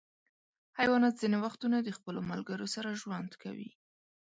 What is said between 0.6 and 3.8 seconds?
حیوانات ځینې وختونه د خپلو ملګرو سره ژوند کوي.